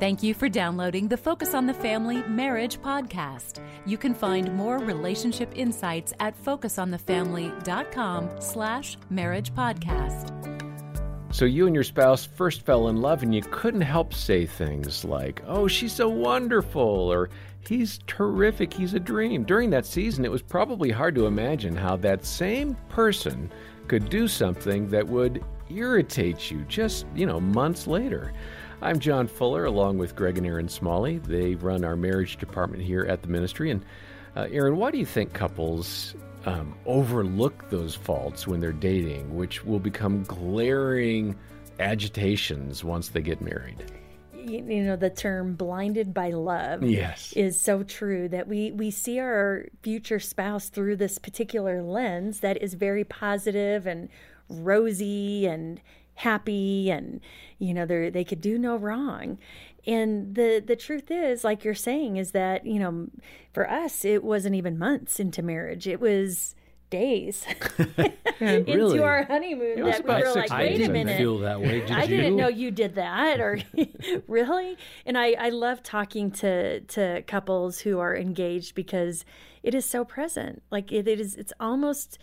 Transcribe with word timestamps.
Thank 0.00 0.22
you 0.22 0.32
for 0.32 0.48
downloading 0.48 1.08
the 1.08 1.16
Focus 1.16 1.54
on 1.54 1.66
the 1.66 1.74
Family 1.74 2.22
Marriage 2.28 2.80
podcast. 2.80 3.60
You 3.84 3.98
can 3.98 4.14
find 4.14 4.54
more 4.54 4.78
relationship 4.78 5.50
insights 5.56 6.12
at 6.20 6.40
focusonthefamily.com 6.44 8.40
slash 8.40 8.96
marriage 9.10 9.52
podcast. 9.54 11.34
So 11.34 11.46
you 11.46 11.66
and 11.66 11.74
your 11.74 11.82
spouse 11.82 12.24
first 12.24 12.62
fell 12.62 12.86
in 12.86 12.98
love 12.98 13.24
and 13.24 13.34
you 13.34 13.42
couldn't 13.42 13.80
help 13.80 14.14
say 14.14 14.46
things 14.46 15.04
like, 15.04 15.42
"Oh, 15.48 15.66
she's 15.66 15.94
so 15.94 16.08
wonderful," 16.08 17.12
or 17.12 17.28
"He's 17.68 17.98
terrific, 18.06 18.72
he's 18.72 18.94
a 18.94 19.00
dream." 19.00 19.42
During 19.42 19.70
that 19.70 19.84
season, 19.84 20.24
it 20.24 20.30
was 20.30 20.42
probably 20.42 20.92
hard 20.92 21.16
to 21.16 21.26
imagine 21.26 21.74
how 21.74 21.96
that 21.96 22.24
same 22.24 22.76
person 22.88 23.50
could 23.88 24.08
do 24.08 24.28
something 24.28 24.88
that 24.90 25.08
would 25.08 25.42
irritate 25.68 26.52
you 26.52 26.64
just, 26.68 27.04
you 27.16 27.26
know, 27.26 27.40
months 27.40 27.88
later. 27.88 28.32
I'm 28.80 29.00
John 29.00 29.26
Fuller, 29.26 29.64
along 29.64 29.98
with 29.98 30.14
Greg 30.14 30.38
and 30.38 30.46
Erin 30.46 30.68
Smalley. 30.68 31.18
They 31.18 31.56
run 31.56 31.84
our 31.84 31.96
marriage 31.96 32.36
department 32.36 32.82
here 32.82 33.04
at 33.04 33.22
the 33.22 33.28
ministry. 33.28 33.72
And 33.72 33.84
uh, 34.36 34.46
Erin, 34.52 34.76
why 34.76 34.92
do 34.92 34.98
you 34.98 35.06
think 35.06 35.32
couples 35.32 36.14
um, 36.46 36.76
overlook 36.86 37.70
those 37.70 37.96
faults 37.96 38.46
when 38.46 38.60
they're 38.60 38.72
dating, 38.72 39.34
which 39.34 39.64
will 39.64 39.80
become 39.80 40.22
glaring 40.22 41.36
agitations 41.80 42.84
once 42.84 43.08
they 43.08 43.20
get 43.20 43.40
married? 43.40 43.84
you 44.44 44.82
know 44.82 44.96
the 44.96 45.10
term 45.10 45.54
blinded 45.54 46.14
by 46.14 46.30
love 46.30 46.82
yes 46.82 47.34
is 47.34 47.60
so 47.60 47.82
true 47.82 48.28
that 48.28 48.48
we 48.48 48.72
we 48.72 48.90
see 48.90 49.18
our 49.18 49.66
future 49.82 50.18
spouse 50.18 50.70
through 50.70 50.96
this 50.96 51.18
particular 51.18 51.82
lens 51.82 52.40
that 52.40 52.62
is 52.62 52.72
very 52.72 53.04
positive 53.04 53.86
and 53.86 54.08
rosy 54.48 55.46
and 55.46 55.82
happy 56.18 56.90
and 56.90 57.20
you 57.58 57.72
know 57.72 57.86
they 57.86 58.10
they 58.10 58.24
could 58.24 58.40
do 58.40 58.58
no 58.58 58.76
wrong. 58.76 59.38
And 59.86 60.34
the 60.34 60.62
the 60.64 60.76
truth 60.76 61.10
is 61.10 61.44
like 61.44 61.64
you're 61.64 61.74
saying 61.74 62.16
is 62.16 62.32
that 62.32 62.66
you 62.66 62.78
know 62.78 63.08
for 63.52 63.68
us 63.70 64.04
it 64.04 64.24
wasn't 64.24 64.54
even 64.54 64.78
months 64.78 65.20
into 65.20 65.42
marriage. 65.42 65.86
It 65.86 66.00
was 66.00 66.54
days 66.90 67.44
into 68.40 68.72
really? 68.72 68.98
our 68.98 69.24
honeymoon 69.24 69.84
that 69.84 70.04
we 70.04 70.10
were 70.10 70.32
like 70.34 70.50
wait 70.50 70.80
a 70.80 70.88
minute. 70.90 71.18
feel 71.18 71.38
that 71.38 71.60
way 71.60 71.80
did 71.80 71.90
I 71.90 72.04
you? 72.04 72.16
didn't 72.16 72.36
know 72.36 72.48
you 72.48 72.70
did 72.70 72.94
that 72.94 73.40
or 73.40 73.60
really? 74.26 74.76
And 75.06 75.16
I 75.18 75.32
I 75.32 75.48
love 75.50 75.82
talking 75.82 76.30
to 76.32 76.80
to 76.80 77.22
couples 77.26 77.80
who 77.80 77.98
are 77.98 78.16
engaged 78.16 78.74
because 78.74 79.24
it 79.62 79.74
is 79.74 79.84
so 79.84 80.04
present. 80.04 80.62
Like 80.70 80.90
it, 80.90 81.06
it 81.06 81.20
is 81.20 81.36
it's 81.36 81.52
almost 81.60 82.18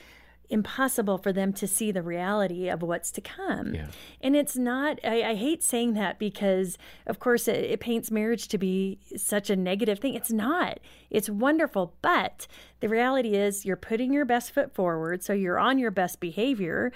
impossible 0.49 1.17
for 1.17 1.33
them 1.33 1.53
to 1.53 1.67
see 1.67 1.91
the 1.91 2.01
reality 2.01 2.69
of 2.69 2.81
what's 2.81 3.11
to 3.11 3.21
come. 3.21 3.73
Yeah. 3.73 3.87
And 4.21 4.35
it's 4.35 4.57
not, 4.57 4.99
I, 5.03 5.23
I, 5.23 5.35
hate 5.35 5.63
saying 5.63 5.93
that 5.93 6.19
because, 6.19 6.77
of 7.07 7.19
course, 7.19 7.47
it, 7.47 7.63
it, 7.65 7.79
paints 7.79 8.11
marriage 8.11 8.47
to 8.49 8.57
be 8.57 8.99
such 9.15 9.49
a 9.49 9.55
negative 9.55 9.99
thing. 9.99 10.13
It's 10.13 10.31
not. 10.31 10.79
It's 11.09 11.29
wonderful. 11.29 11.95
But 12.01 12.47
the 12.79 12.89
reality 12.89 13.35
is, 13.35 13.65
you're 13.65 13.75
putting 13.75 14.13
your 14.13 14.25
best 14.25 14.51
foot 14.51 14.73
forward. 14.73 15.23
So 15.23 15.33
you're 15.33 15.59
on 15.59 15.77
your 15.77 15.91
best 15.91 16.19
behavior. 16.19 16.91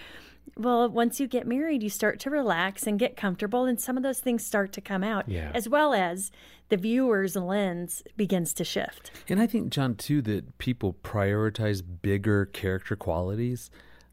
Well, 0.58 0.90
once 0.90 1.20
you 1.20 1.28
get 1.28 1.48
married, 1.48 1.84
you 1.84 1.90
start 1.90 2.20
to 2.22 2.30
relax 2.30 2.88
and 2.88 3.00
get 3.00 3.16
comfortable, 3.16 3.66
and 3.66 3.80
some 3.80 3.98
of 3.98 4.04
those 4.04 4.20
things 4.20 4.46
start 4.46 4.72
to 4.74 4.82
come 4.82 5.04
out, 5.04 5.28
yeah. 5.28 5.52
as 5.54 5.70
well 5.70 5.94
as 5.94 6.32
the 6.70 6.78
viewer's 6.78 7.36
lens 7.36 8.04
begins 8.16 8.54
to 8.54 8.64
shift. 8.64 9.12
And 9.28 9.40
I 9.40 9.48
think, 9.48 9.70
John, 9.70 9.96
too, 9.96 10.22
that 10.24 10.58
people 10.58 10.94
prioritize 11.04 11.84
bigger 12.02 12.46
character 12.46 12.96
qualities 12.96 13.70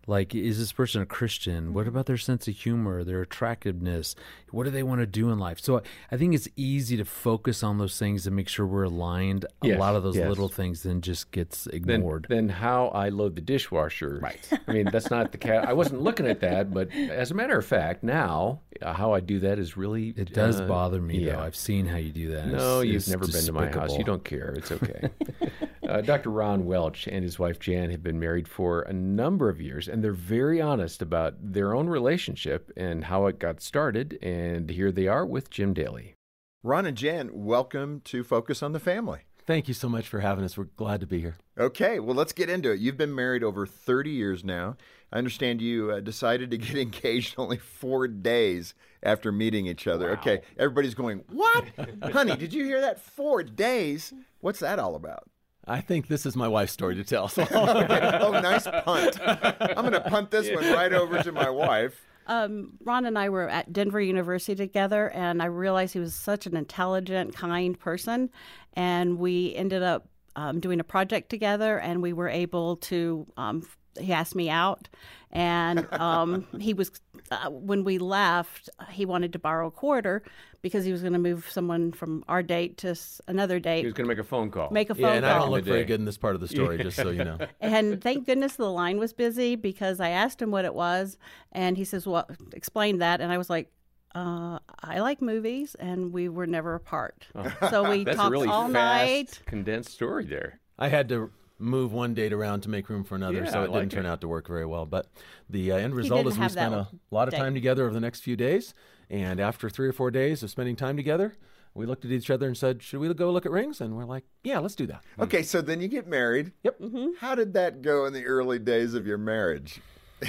like, 0.06 0.34
is 0.34 0.58
this 0.58 0.72
person 0.72 1.02
a 1.02 1.06
Christian? 1.06 1.74
What 1.74 1.88
about 1.88 2.06
their 2.06 2.16
sense 2.16 2.46
of 2.46 2.54
humor, 2.54 3.02
their 3.02 3.22
attractiveness? 3.22 4.14
What 4.50 4.64
do 4.64 4.70
they 4.70 4.82
want 4.82 5.00
to 5.00 5.06
do 5.06 5.30
in 5.30 5.38
life? 5.38 5.58
So 5.60 5.82
I 6.10 6.16
think 6.16 6.34
it's 6.34 6.48
easy 6.56 6.96
to 6.96 7.04
focus 7.04 7.62
on 7.62 7.78
those 7.78 7.98
things 7.98 8.26
and 8.26 8.36
make 8.36 8.48
sure 8.48 8.66
we're 8.66 8.84
aligned. 8.84 9.46
Yes, 9.62 9.76
a 9.76 9.80
lot 9.80 9.96
of 9.96 10.02
those 10.02 10.16
yes. 10.16 10.28
little 10.28 10.48
things 10.48 10.84
then 10.84 11.00
just 11.00 11.32
gets 11.32 11.66
ignored. 11.66 12.26
Then, 12.28 12.46
then 12.46 12.56
how 12.56 12.88
I 12.88 13.08
load 13.08 13.34
the 13.34 13.40
dishwasher. 13.40 14.20
Right. 14.22 14.48
I 14.68 14.72
mean, 14.72 14.88
that's 14.92 15.10
not 15.10 15.32
the 15.32 15.38
cat. 15.38 15.68
I 15.68 15.72
wasn't 15.72 16.02
looking 16.02 16.26
at 16.26 16.40
that, 16.40 16.72
but 16.72 16.92
as 16.94 17.32
a 17.32 17.34
matter 17.34 17.58
of 17.58 17.66
fact, 17.66 18.04
now 18.04 18.60
uh, 18.80 18.92
how 18.92 19.12
I 19.12 19.20
do 19.20 19.40
that 19.40 19.58
is 19.58 19.76
really. 19.76 20.14
It 20.16 20.32
does 20.32 20.60
uh, 20.60 20.66
bove 20.66 21.00
me, 21.02 21.18
yeah. 21.18 21.32
though. 21.32 21.40
I've 21.40 21.56
seen 21.56 21.86
how 21.86 21.96
you 21.96 22.12
do 22.12 22.30
that. 22.32 22.46
No, 22.46 22.80
It's- 22.80 22.86
you've 22.86 22.96
it's 22.96 23.08
never 23.08 23.26
been 23.26 23.44
to 23.44 23.52
my 23.52 23.70
house. 23.70 23.96
You 23.96 24.04
don't 24.04 24.24
care. 24.24 24.54
It's 24.56 24.70
okay. 24.70 25.10
uh, 25.88 26.00
Dr. 26.00 26.30
Ron 26.30 26.64
Welch 26.64 27.06
and 27.06 27.22
his 27.22 27.38
wife 27.38 27.58
Jan 27.58 27.90
have 27.90 28.02
been 28.02 28.18
married 28.18 28.48
for 28.48 28.82
a 28.82 28.92
number 28.92 29.48
of 29.48 29.60
years, 29.60 29.88
and 29.88 30.02
they're 30.02 30.12
very 30.12 30.60
honest 30.60 31.02
about 31.02 31.34
their 31.40 31.74
own 31.74 31.88
relationship 31.88 32.70
and 32.76 33.04
how 33.04 33.26
it 33.26 33.38
got 33.38 33.60
started. 33.60 34.18
And 34.22 34.70
here 34.70 34.92
they 34.92 35.06
are 35.06 35.24
with 35.24 35.50
Jim 35.50 35.74
Daly. 35.74 36.14
Ron 36.62 36.86
and 36.86 36.96
Jan, 36.96 37.30
welcome 37.32 38.00
to 38.04 38.24
Focus 38.24 38.62
on 38.62 38.72
the 38.72 38.80
Family. 38.80 39.20
Thank 39.46 39.68
you 39.68 39.74
so 39.74 39.88
much 39.88 40.08
for 40.08 40.20
having 40.20 40.44
us. 40.44 40.58
We're 40.58 40.64
glad 40.64 41.00
to 41.00 41.06
be 41.06 41.20
here. 41.20 41.36
Okay, 41.56 42.00
well, 42.00 42.16
let's 42.16 42.32
get 42.32 42.50
into 42.50 42.72
it. 42.72 42.80
You've 42.80 42.96
been 42.96 43.14
married 43.14 43.44
over 43.44 43.64
30 43.64 44.10
years 44.10 44.42
now. 44.42 44.76
I 45.12 45.18
understand 45.18 45.62
you 45.62 45.92
uh, 45.92 46.00
decided 46.00 46.50
to 46.50 46.58
get 46.58 46.76
engaged 46.76 47.36
only 47.38 47.58
four 47.58 48.08
days 48.08 48.74
after 49.04 49.30
meeting 49.30 49.68
each 49.68 49.86
other. 49.86 50.10
Okay, 50.12 50.40
everybody's 50.58 50.94
going, 50.94 51.22
What? 51.30 51.64
Honey, 52.12 52.36
did 52.36 52.52
you 52.52 52.64
hear 52.64 52.80
that? 52.80 53.00
Four 53.00 53.44
days? 53.44 54.12
What's 54.40 54.58
that 54.58 54.80
all 54.80 54.96
about? 54.96 55.28
I 55.66 55.80
think 55.80 56.06
this 56.06 56.26
is 56.26 56.36
my 56.36 56.46
wife's 56.46 56.72
story 56.72 56.94
to 56.94 57.04
tell. 57.04 57.28
So 57.28 57.46
Oh, 57.50 58.30
nice 58.40 58.64
punt. 58.84 59.18
I'm 59.20 59.74
going 59.74 59.92
to 59.92 60.00
punt 60.00 60.30
this 60.30 60.50
one 60.54 60.72
right 60.72 60.92
over 60.92 61.22
to 61.22 61.32
my 61.32 61.50
wife. 61.50 62.00
Um, 62.28 62.72
Ron 62.84 63.06
and 63.06 63.18
I 63.18 63.28
were 63.28 63.48
at 63.48 63.72
Denver 63.72 64.00
University 64.00 64.54
together, 64.54 65.10
and 65.10 65.40
I 65.42 65.46
realized 65.46 65.92
he 65.92 66.00
was 66.00 66.14
such 66.14 66.46
an 66.46 66.56
intelligent, 66.56 67.34
kind 67.34 67.78
person. 67.78 68.30
And 68.74 69.18
we 69.18 69.54
ended 69.54 69.82
up 69.82 70.08
um, 70.34 70.60
doing 70.60 70.80
a 70.80 70.84
project 70.84 71.30
together, 71.30 71.78
and 71.78 72.02
we 72.02 72.12
were 72.12 72.28
able 72.28 72.76
to. 72.76 73.26
Um, 73.36 73.66
he 74.00 74.12
asked 74.12 74.34
me 74.34 74.48
out, 74.50 74.88
and 75.30 75.86
um, 75.92 76.46
he 76.60 76.74
was 76.74 76.90
uh, 77.30 77.50
when 77.50 77.84
we 77.84 77.98
left. 77.98 78.68
He 78.90 79.04
wanted 79.06 79.32
to 79.34 79.38
borrow 79.38 79.66
a 79.68 79.70
quarter 79.70 80.22
because 80.62 80.84
he 80.84 80.90
was 80.92 81.00
going 81.00 81.12
to 81.12 81.18
move 81.18 81.48
someone 81.50 81.92
from 81.92 82.24
our 82.28 82.42
date 82.42 82.76
to 82.78 82.88
s- 82.88 83.20
another 83.28 83.60
date. 83.60 83.80
He 83.80 83.84
was 83.86 83.94
going 83.94 84.06
to 84.06 84.08
make 84.08 84.18
a 84.18 84.24
phone 84.24 84.50
call. 84.50 84.70
Make 84.70 84.90
a 84.90 84.94
phone 84.94 85.02
yeah, 85.04 85.12
and 85.14 85.26
I 85.26 85.38
don't 85.38 85.50
look 85.50 85.64
very 85.64 85.84
good 85.84 86.00
in 86.00 86.06
this 86.06 86.18
part 86.18 86.34
of 86.34 86.40
the 86.40 86.48
story, 86.48 86.78
just 86.82 86.96
so 86.96 87.10
you 87.10 87.24
know. 87.24 87.38
And 87.60 88.02
thank 88.02 88.26
goodness 88.26 88.56
the 88.56 88.70
line 88.70 88.98
was 88.98 89.12
busy 89.12 89.54
because 89.56 90.00
I 90.00 90.10
asked 90.10 90.40
him 90.42 90.50
what 90.50 90.64
it 90.64 90.74
was, 90.74 91.18
and 91.52 91.76
he 91.76 91.84
says, 91.84 92.06
"Well, 92.06 92.28
explain 92.52 92.98
that." 92.98 93.20
And 93.20 93.30
I 93.32 93.38
was 93.38 93.48
like, 93.50 93.70
uh, 94.14 94.58
"I 94.82 95.00
like 95.00 95.20
movies," 95.22 95.74
and 95.76 96.12
we 96.12 96.28
were 96.28 96.46
never 96.46 96.74
apart. 96.74 97.26
So 97.70 97.88
we 97.88 98.04
That's 98.04 98.16
a 98.16 98.18
talked 98.18 98.32
really 98.32 98.48
all 98.48 98.68
fast, 98.68 98.72
night. 98.72 99.42
condensed 99.46 99.92
story 99.92 100.24
there. 100.24 100.60
I 100.78 100.88
had 100.88 101.08
to 101.10 101.30
move 101.58 101.92
one 101.92 102.14
date 102.14 102.32
around 102.32 102.60
to 102.62 102.70
make 102.70 102.88
room 102.88 103.04
for 103.04 103.14
another, 103.14 103.44
Yeah, 103.44 103.50
so 103.50 103.62
it 103.62 103.70
like 103.70 103.82
didn't 103.82 103.92
turn 103.92 104.06
out 104.06 104.20
to 104.20 104.28
work 104.28 104.46
very 104.48 104.66
well. 104.66 104.86
But 104.86 105.06
the 105.48 105.72
uh, 105.72 105.76
end 105.76 105.94
result 105.94 106.26
is 106.26 106.38
we 106.38 106.48
spent 106.48 106.74
a 106.74 106.88
lot 107.10 107.28
of 107.28 107.32
date. 107.32 107.38
time 107.38 107.54
together 107.54 107.84
over 107.84 107.94
the 107.94 108.00
next 108.00 108.20
few 108.20 108.36
days. 108.36 108.74
And 109.08 109.38
after 109.40 109.70
three 109.70 109.88
or 109.88 109.92
four 109.92 110.10
days 110.10 110.42
of 110.42 110.50
spending 110.50 110.74
time 110.76 110.96
together, 110.96 111.34
we 111.74 111.86
looked 111.86 112.04
at 112.04 112.10
each 112.10 112.30
other 112.30 112.46
and 112.46 112.56
said, 112.56 112.82
"Should 112.82 112.98
we 113.00 113.12
go 113.14 113.30
look 113.30 113.46
at 113.46 113.52
rings?" 113.52 113.80
And 113.80 113.96
we're 113.96 114.04
like, 114.04 114.24
"Yeah, 114.42 114.58
let's 114.58 114.74
do 114.74 114.86
that." 114.86 115.02
Okay, 115.18 115.42
so 115.42 115.60
then 115.60 115.80
you 115.80 115.88
get 115.88 116.06
married. 116.06 116.52
Yep. 116.64 116.80
How 117.20 117.34
did 117.34 117.52
that 117.54 117.82
go 117.82 118.06
in 118.06 118.12
the 118.12 118.24
early 118.24 118.58
days 118.58 118.94
of 118.94 119.06
your 119.06 119.18
marriage? 119.18 119.80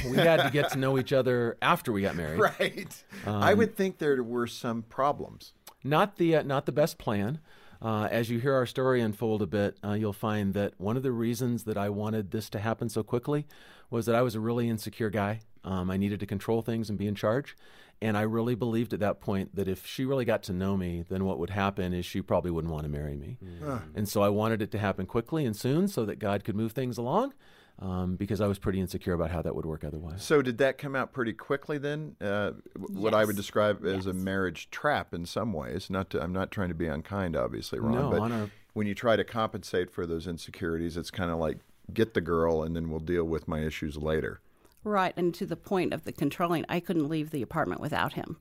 we 0.09 0.17
had 0.17 0.43
to 0.43 0.49
get 0.51 0.69
to 0.71 0.77
know 0.77 0.99
each 0.99 1.13
other 1.13 1.57
after 1.61 1.91
we 1.93 2.01
got 2.01 2.15
married. 2.15 2.39
Right. 2.39 3.03
I 3.25 3.53
would 3.53 3.75
think 3.75 3.97
there 3.97 4.21
were 4.21 4.47
some 4.47 4.83
problems. 4.83 5.53
not 5.83 6.17
the 6.17 6.35
uh, 6.35 6.43
not 6.43 6.65
the 6.65 6.71
best 6.71 6.97
plan. 6.97 7.39
Uh, 7.81 8.07
as 8.09 8.29
you 8.29 8.39
hear 8.39 8.53
our 8.53 8.65
story 8.65 9.01
unfold 9.01 9.41
a 9.41 9.47
bit, 9.47 9.77
uh, 9.83 9.93
you'll 9.93 10.13
find 10.13 10.53
that 10.53 10.73
one 10.77 10.97
of 10.97 11.03
the 11.03 11.11
reasons 11.11 11.63
that 11.65 11.77
I 11.77 11.89
wanted 11.89 12.31
this 12.31 12.49
to 12.51 12.59
happen 12.59 12.89
so 12.89 13.03
quickly 13.03 13.45
was 13.89 14.05
that 14.05 14.15
I 14.15 14.21
was 14.21 14.35
a 14.35 14.39
really 14.39 14.67
insecure 14.69 15.09
guy. 15.09 15.41
Um, 15.63 15.91
I 15.91 15.97
needed 15.97 16.19
to 16.21 16.25
control 16.25 16.61
things 16.61 16.89
and 16.89 16.97
be 16.97 17.07
in 17.07 17.15
charge, 17.15 17.55
and 18.01 18.17
I 18.17 18.21
really 18.21 18.55
believed 18.55 18.93
at 18.93 18.99
that 19.01 19.19
point 19.19 19.55
that 19.55 19.67
if 19.67 19.85
she 19.85 20.05
really 20.05 20.23
got 20.25 20.43
to 20.43 20.53
know 20.53 20.77
me, 20.77 21.03
then 21.09 21.25
what 21.25 21.39
would 21.39 21.49
happen 21.49 21.93
is 21.93 22.05
she 22.05 22.21
probably 22.21 22.51
wouldn't 22.51 22.71
want 22.71 22.83
to 22.85 22.89
marry 22.89 23.17
me. 23.17 23.37
And 23.93 24.07
so 24.07 24.21
I 24.21 24.29
wanted 24.29 24.61
it 24.61 24.71
to 24.71 24.79
happen 24.79 25.05
quickly 25.05 25.45
and 25.45 25.55
soon, 25.55 25.87
so 25.87 26.05
that 26.05 26.19
God 26.19 26.43
could 26.43 26.55
move 26.55 26.71
things 26.71 26.97
along. 26.97 27.33
Um, 27.79 28.15
because 28.15 28.41
I 28.41 28.47
was 28.47 28.57
pretty 28.57 28.79
insecure 28.79 29.13
about 29.13 29.29
how 29.29 29.43
that 29.43 29.53
would 29.55 29.65
work 29.65 29.83
otherwise. 29.83 30.23
So 30.23 30.41
did 30.41 30.57
that 30.57 30.79
come 30.79 30.95
out 30.95 31.13
pretty 31.13 31.33
quickly 31.33 31.77
then? 31.77 32.15
Uh, 32.19 32.53
w- 32.75 32.99
What 32.99 33.13
I 33.13 33.23
would 33.23 33.35
describe 33.35 33.85
as 33.85 34.07
a 34.07 34.13
marriage 34.13 34.71
trap 34.71 35.13
in 35.13 35.27
some 35.27 35.53
ways. 35.53 35.87
Not 35.91 36.09
to, 36.09 36.21
I'm 36.23 36.33
not 36.33 36.49
trying 36.49 36.69
to 36.69 36.75
be 36.75 36.87
unkind, 36.87 37.35
obviously, 37.35 37.79
Ron. 37.79 37.93
No, 37.93 38.09
but 38.09 38.21
on 38.21 38.31
our- 38.31 38.49
when 38.73 38.87
you 38.87 38.95
try 38.95 39.15
to 39.15 39.23
compensate 39.23 39.91
for 39.91 40.07
those 40.07 40.25
insecurities, 40.25 40.97
it's 40.97 41.11
kind 41.11 41.29
of 41.29 41.37
like 41.37 41.59
get 41.93 42.15
the 42.15 42.21
girl, 42.21 42.63
and 42.63 42.75
then 42.75 42.89
we'll 42.89 42.99
deal 42.99 43.25
with 43.25 43.47
my 43.47 43.59
issues 43.59 43.95
later. 43.95 44.41
Right, 44.83 45.13
and 45.15 45.31
to 45.35 45.45
the 45.45 45.55
point 45.55 45.93
of 45.93 46.03
the 46.03 46.11
controlling, 46.11 46.65
I 46.67 46.79
couldn't 46.79 47.07
leave 47.09 47.29
the 47.29 47.41
apartment 47.43 47.79
without 47.79 48.13
him. 48.13 48.37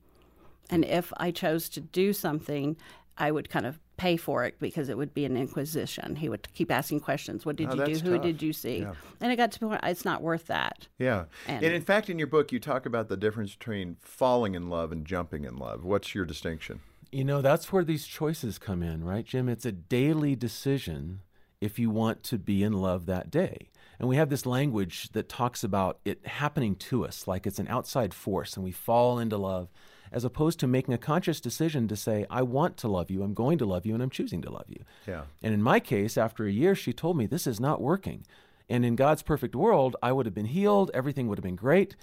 And 0.71 0.83
if 0.85 1.13
I 1.19 1.31
chose 1.31 1.69
to 1.71 1.81
do 1.81 2.13
something, 2.15 2.77
I 3.19 3.31
would 3.31 3.51
kind 3.51 3.67
of 3.67 3.81
pay 3.97 4.17
for 4.17 4.45
it 4.45 4.59
because 4.59 4.89
it 4.89 4.97
would 4.99 5.15
be 5.15 5.25
an 5.25 5.37
inquisition. 5.37 6.17
He 6.17 6.29
would 6.29 6.53
keep 6.53 6.71
asking 6.71 7.01
questions. 7.01 7.47
What 7.47 7.57
did 7.57 7.69
Oh, 7.69 7.75
you 7.75 7.85
do? 7.87 7.93
that's 7.93 8.01
Who 8.03 8.19
did 8.19 8.43
you 8.43 8.53
see? 8.53 8.81
Yeah. 8.81 8.93
And 9.21 9.33
it 9.33 9.37
got 9.37 9.53
to 9.53 9.61
the 9.61 9.67
point 9.69 9.81
it's 9.85 10.05
not 10.05 10.23
worth 10.23 10.47
that. 10.47 10.87
Yeah. 10.99 11.25
And, 11.47 11.65
And- 11.65 11.75
in 11.75 11.83
fact, 11.83 12.11
in 12.11 12.19
your 12.19 12.27
book, 12.29 12.53
you 12.53 12.61
talk 12.61 12.87
about 12.87 13.09
the 13.09 13.17
difference 13.17 13.55
between 13.55 13.97
falling 14.01 14.55
in 14.55 14.69
love 14.69 14.93
and 14.93 15.07
jumping 15.07 15.45
in 15.45 15.57
love. 15.57 15.85
What's 15.85 16.15
your 16.15 16.25
distinction? 16.25 16.81
You 17.13 17.25
know, 17.25 17.41
that's 17.41 17.73
where 17.73 17.85
these 17.85 18.07
choices 18.07 18.59
come 18.59 18.83
in, 18.83 19.05
right, 19.05 19.25
Jim? 19.25 19.49
It's 19.49 19.65
a 19.65 19.73
daily 19.73 20.37
decision 20.37 21.21
if 21.61 21.79
you 21.79 21.89
want 21.89 22.23
to 22.25 22.39
be 22.39 22.63
in 22.63 22.75
love 22.75 23.07
that 23.07 23.31
day. 23.31 23.71
And 23.99 24.09
we 24.09 24.17
have 24.17 24.29
this 24.29 24.45
language 24.45 25.09
that 25.13 25.29
talks 25.29 25.65
about 25.65 26.01
it 26.05 26.27
happening 26.27 26.75
to 26.77 27.07
us, 27.07 27.27
like 27.27 27.47
it's 27.47 27.59
an 27.59 27.69
outside 27.69 28.13
force, 28.13 28.55
and 28.57 28.63
we 28.65 28.73
fall 28.73 29.19
into 29.19 29.39
love, 29.39 29.69
as 30.13 30.25
opposed 30.25 30.61
to 30.61 30.67
making 30.67 30.95
a 30.95 30.99
conscious 30.99 31.41
decision 31.41 31.89
to 31.89 31.97
say, 31.97 32.27
I 32.31 32.43
want 32.43 32.77
to 32.79 32.89
love 32.89 33.11
you, 33.11 33.23
I'm 33.23 33.35
going 33.35 33.59
to 33.59 33.67
love 33.67 33.87
you, 33.87 33.95
and 33.95 34.03
I'm 34.03 34.11
choosing 34.11 34.43
to 34.43 34.51
love 34.51 34.67
you. 34.69 34.85
Yeah. 35.07 35.23
And 35.43 35.55
in 35.55 35.63
my 35.63 35.81
case, 35.81 36.17
after 36.17 36.45
a 36.45 36.53
year, 36.53 36.75
she 36.75 36.93
told 36.93 37.17
me, 37.17 37.27
This 37.27 37.47
is 37.47 37.61
not 37.61 37.81
working. 37.81 38.27
And 38.69 38.85
in 38.85 38.97
God's 38.97 39.23
perfect 39.23 39.55
world, 39.55 39.97
I 40.03 40.13
would 40.13 40.27
have 40.27 40.35
been 40.35 40.47
healed, 40.47 40.91
everything 40.93 41.29
would 41.29 41.39
have 41.39 41.45
been 41.45 41.57
great. 41.57 41.95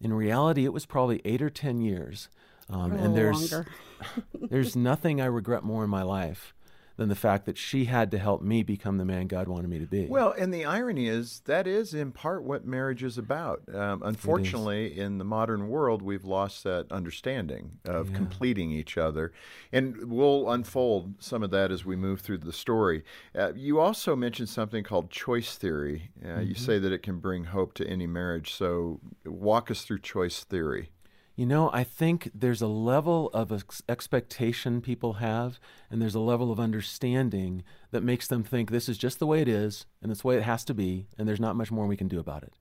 In 0.00 0.12
reality, 0.12 0.64
it 0.64 0.72
was 0.72 0.86
probably 0.86 1.20
eight 1.24 1.42
or 1.42 1.50
10 1.50 1.80
years. 1.80 2.28
Um, 2.68 2.92
and 2.92 3.16
there's, 3.16 3.54
there's 4.34 4.74
nothing 4.74 5.20
I 5.20 5.26
regret 5.26 5.62
more 5.62 5.84
in 5.84 5.90
my 5.90 6.02
life 6.02 6.54
than 6.96 7.08
the 7.08 7.14
fact 7.14 7.44
that 7.46 7.58
she 7.58 7.84
had 7.86 8.10
to 8.10 8.18
help 8.18 8.40
me 8.42 8.62
become 8.62 8.96
the 8.96 9.04
man 9.04 9.26
God 9.26 9.48
wanted 9.48 9.68
me 9.68 9.78
to 9.78 9.86
be. 9.86 10.06
Well, 10.06 10.32
and 10.38 10.52
the 10.52 10.64
irony 10.64 11.08
is 11.08 11.40
that 11.44 11.66
is 11.66 11.92
in 11.94 12.12
part 12.12 12.42
what 12.42 12.64
marriage 12.66 13.02
is 13.02 13.18
about. 13.18 13.62
Um, 13.72 14.02
unfortunately, 14.04 14.98
in 14.98 15.18
the 15.18 15.24
modern 15.24 15.68
world, 15.68 16.00
we've 16.02 16.24
lost 16.24 16.64
that 16.64 16.86
understanding 16.90 17.78
of 17.84 18.10
Yeah. 18.10 18.16
completing 18.16 18.70
each 18.72 18.96
other. 18.96 19.32
And 19.72 20.10
we'll 20.10 20.50
unfold 20.50 21.14
some 21.18 21.42
of 21.42 21.50
that 21.50 21.70
as 21.70 21.84
we 21.84 21.96
move 21.96 22.20
through 22.20 22.38
the 22.38 22.52
story. 22.52 23.04
Uh, 23.34 23.52
you 23.54 23.78
also 23.78 24.16
mentioned 24.16 24.48
something 24.48 24.82
called 24.82 25.10
choice 25.10 25.56
theory. 25.56 26.10
Uh, 26.24 26.40
You 26.40 26.54
say 26.54 26.78
that 26.78 26.92
it 26.92 27.02
can 27.02 27.18
bring 27.18 27.44
hope 27.44 27.74
to 27.74 27.86
any 27.86 28.06
marriage. 28.06 28.52
So 28.54 29.00
walk 29.24 29.70
us 29.70 29.82
through 29.82 29.98
choice 30.00 30.44
theory. 30.44 30.90
You 31.36 31.44
know, 31.44 31.68
I 31.70 31.84
think 31.84 32.30
there's 32.34 32.62
a 32.62 32.66
level 32.66 33.28
of 33.34 33.52
ex- 33.52 33.82
expectation 33.90 34.80
people 34.80 35.14
have, 35.14 35.60
and 35.90 36.00
there's 36.00 36.14
a 36.14 36.20
level 36.20 36.50
of 36.50 36.58
understanding 36.58 37.62
that 37.90 38.02
makes 38.02 38.26
them 38.26 38.42
think 38.42 38.70
this 38.70 38.88
is 38.88 38.96
just 38.96 39.18
the 39.18 39.26
way 39.26 39.42
it 39.42 39.48
is, 39.48 39.84
and 40.00 40.10
it's 40.10 40.22
the 40.22 40.28
way 40.28 40.38
it 40.38 40.44
has 40.44 40.64
to 40.64 40.72
be, 40.72 41.08
and 41.18 41.28
there's 41.28 41.38
not 41.38 41.54
much 41.54 41.70
more 41.70 41.86
we 41.86 41.96
can 41.96 42.08
do 42.08 42.18
about 42.18 42.42
it. 42.42 42.54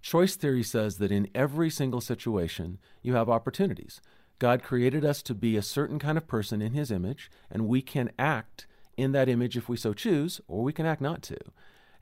Choice 0.00 0.36
theory 0.36 0.62
says 0.62 0.98
that 0.98 1.10
in 1.10 1.28
every 1.34 1.70
single 1.70 2.00
situation, 2.00 2.78
you 3.02 3.14
have 3.14 3.28
opportunities. 3.28 4.00
God 4.38 4.62
created 4.62 5.04
us 5.04 5.22
to 5.22 5.34
be 5.34 5.56
a 5.56 5.62
certain 5.62 5.98
kind 5.98 6.16
of 6.16 6.28
person 6.28 6.62
in 6.62 6.72
His 6.72 6.92
image, 6.92 7.32
and 7.50 7.66
we 7.66 7.82
can 7.82 8.12
act 8.16 8.68
in 8.96 9.10
that 9.10 9.28
image 9.28 9.56
if 9.56 9.68
we 9.68 9.76
so 9.76 9.92
choose, 9.92 10.40
or 10.46 10.62
we 10.62 10.72
can 10.72 10.86
act 10.86 11.00
not 11.00 11.20
to. 11.22 11.36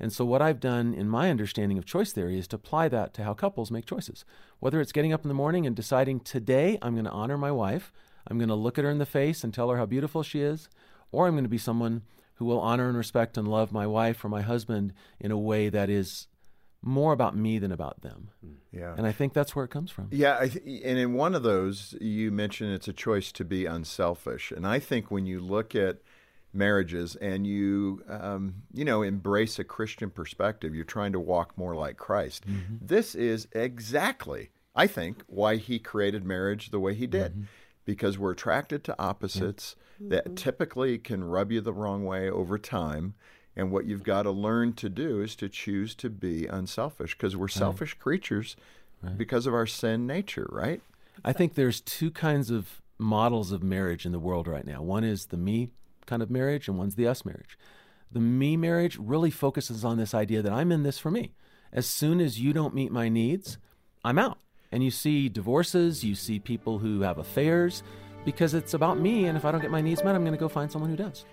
And 0.00 0.12
so, 0.12 0.24
what 0.24 0.42
I've 0.42 0.60
done 0.60 0.94
in 0.94 1.08
my 1.08 1.30
understanding 1.30 1.78
of 1.78 1.84
choice 1.84 2.12
theory 2.12 2.38
is 2.38 2.48
to 2.48 2.56
apply 2.56 2.88
that 2.88 3.14
to 3.14 3.24
how 3.24 3.34
couples 3.34 3.70
make 3.70 3.86
choices. 3.86 4.24
Whether 4.60 4.80
it's 4.80 4.92
getting 4.92 5.12
up 5.12 5.24
in 5.24 5.28
the 5.28 5.34
morning 5.34 5.66
and 5.66 5.74
deciding 5.74 6.20
today 6.20 6.78
I'm 6.82 6.94
going 6.94 7.04
to 7.04 7.10
honor 7.10 7.36
my 7.36 7.50
wife, 7.50 7.92
I'm 8.26 8.38
going 8.38 8.48
to 8.48 8.54
look 8.54 8.78
at 8.78 8.84
her 8.84 8.90
in 8.90 8.98
the 8.98 9.06
face 9.06 9.42
and 9.42 9.52
tell 9.52 9.70
her 9.70 9.76
how 9.76 9.86
beautiful 9.86 10.22
she 10.22 10.40
is, 10.40 10.68
or 11.10 11.26
I'm 11.26 11.34
going 11.34 11.44
to 11.44 11.48
be 11.48 11.58
someone 11.58 12.02
who 12.34 12.44
will 12.44 12.60
honor 12.60 12.88
and 12.88 12.96
respect 12.96 13.36
and 13.36 13.48
love 13.48 13.72
my 13.72 13.86
wife 13.86 14.24
or 14.24 14.28
my 14.28 14.42
husband 14.42 14.92
in 15.18 15.32
a 15.32 15.38
way 15.38 15.68
that 15.68 15.90
is 15.90 16.28
more 16.80 17.12
about 17.12 17.36
me 17.36 17.58
than 17.58 17.72
about 17.72 18.02
them. 18.02 18.30
Mm, 18.46 18.54
yeah. 18.70 18.94
And 18.96 19.06
I 19.06 19.12
think 19.12 19.32
that's 19.32 19.56
where 19.56 19.64
it 19.64 19.70
comes 19.70 19.90
from. 19.90 20.08
Yeah, 20.12 20.38
I 20.38 20.48
th- 20.48 20.82
and 20.84 20.98
in 20.98 21.14
one 21.14 21.34
of 21.34 21.42
those, 21.42 21.96
you 22.00 22.30
mentioned 22.30 22.72
it's 22.72 22.86
a 22.86 22.92
choice 22.92 23.32
to 23.32 23.44
be 23.44 23.66
unselfish, 23.66 24.52
and 24.52 24.66
I 24.66 24.78
think 24.78 25.10
when 25.10 25.26
you 25.26 25.40
look 25.40 25.74
at 25.74 25.98
marriages 26.52 27.16
and 27.16 27.46
you, 27.46 28.02
um, 28.08 28.62
you 28.72 28.84
know, 28.84 29.02
embrace 29.02 29.58
a 29.58 29.64
Christian 29.64 30.10
perspective, 30.10 30.74
you're 30.74 30.84
trying 30.84 31.12
to 31.12 31.20
walk 31.20 31.56
more 31.56 31.74
like 31.74 31.96
Christ. 31.96 32.46
Mm-hmm. 32.46 32.76
This 32.80 33.14
is 33.14 33.48
exactly, 33.52 34.50
I 34.74 34.86
think, 34.86 35.22
why 35.26 35.56
He 35.56 35.78
created 35.78 36.24
marriage 36.24 36.70
the 36.70 36.80
way 36.80 36.94
He 36.94 37.06
did, 37.06 37.32
mm-hmm. 37.32 37.42
because 37.84 38.18
we're 38.18 38.32
attracted 38.32 38.84
to 38.84 38.98
opposites 38.98 39.76
that 40.00 40.24
mm-hmm. 40.24 40.34
typically 40.34 40.98
can 40.98 41.24
rub 41.24 41.52
you 41.52 41.60
the 41.60 41.72
wrong 41.72 42.04
way 42.04 42.30
over 42.30 42.58
time. 42.58 43.14
And 43.56 43.72
what 43.72 43.86
you've 43.86 44.04
got 44.04 44.22
to 44.22 44.30
learn 44.30 44.74
to 44.74 44.88
do 44.88 45.20
is 45.20 45.34
to 45.36 45.48
choose 45.48 45.96
to 45.96 46.08
be 46.08 46.46
unselfish 46.46 47.16
because 47.16 47.36
we're 47.36 47.48
selfish 47.48 47.94
creatures 47.94 48.56
because 49.16 49.46
of 49.46 49.54
our 49.54 49.66
sin 49.66 50.06
nature, 50.06 50.46
right? 50.50 50.80
I 51.24 51.32
think 51.32 51.54
there's 51.54 51.80
two 51.80 52.12
kinds 52.12 52.50
of 52.50 52.80
models 52.98 53.50
of 53.52 53.62
marriage 53.62 54.06
in 54.06 54.12
the 54.12 54.18
world 54.18 54.46
right 54.46 54.66
now. 54.66 54.82
One 54.82 55.04
is 55.04 55.26
the 55.26 55.36
me 55.36 55.70
kind 56.08 56.22
of 56.22 56.30
marriage, 56.30 56.66
and 56.66 56.76
one's 56.76 56.96
the 56.96 57.06
us 57.06 57.24
marriage. 57.24 57.56
The 58.10 58.20
me 58.20 58.56
marriage 58.56 58.96
really 58.98 59.30
focuses 59.30 59.84
on 59.84 59.98
this 59.98 60.14
idea 60.14 60.42
that 60.42 60.52
I'm 60.52 60.72
in 60.72 60.82
this 60.82 60.98
for 60.98 61.10
me. 61.10 61.34
As 61.72 61.86
soon 61.86 62.20
as 62.20 62.40
you 62.40 62.52
don't 62.52 62.74
meet 62.74 62.90
my 62.90 63.08
needs, 63.08 63.58
I'm 64.04 64.18
out. 64.18 64.38
And 64.72 64.82
you 64.82 64.90
see 64.90 65.28
divorces, 65.28 66.04
you 66.04 66.14
see 66.14 66.38
people 66.38 66.78
who 66.78 67.02
have 67.02 67.18
affairs 67.18 67.82
because 68.24 68.54
it's 68.54 68.74
about 68.74 68.98
me, 68.98 69.26
and 69.26 69.36
if 69.36 69.44
I 69.44 69.52
don't 69.52 69.60
get 69.60 69.70
my 69.70 69.80
needs 69.80 70.02
met, 70.02 70.14
I'm 70.14 70.22
going 70.22 70.32
to 70.32 70.38
go 70.38 70.48
find 70.48 70.70
someone 70.70 70.90
who 70.90 70.96
does. 70.96 71.24